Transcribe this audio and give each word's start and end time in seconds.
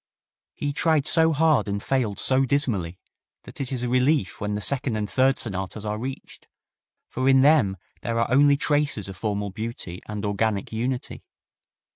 He 0.55 0.73
tried 0.73 1.05
so 1.05 1.31
hard 1.31 1.67
and 1.67 1.77
failed 1.83 2.17
so 2.17 2.43
dismally 2.43 2.97
that 3.43 3.61
it 3.61 3.71
is 3.71 3.83
a 3.83 3.87
relief 3.87 4.41
when 4.41 4.55
the 4.55 4.59
second 4.59 4.95
and 4.95 5.07
third 5.07 5.37
sonatas 5.37 5.85
are 5.85 5.99
reached, 5.99 6.47
for 7.07 7.29
in 7.29 7.41
them 7.41 7.77
there 8.01 8.19
are 8.19 8.31
only 8.33 8.57
traces 8.57 9.07
of 9.07 9.15
formal 9.15 9.51
beauty 9.51 10.01
and 10.07 10.25
organic 10.25 10.71
unity. 10.71 11.23